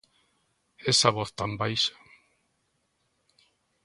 Esa 0.91 1.09
voz 1.17 1.29
tan 1.39 1.51
baixa. 1.61 1.95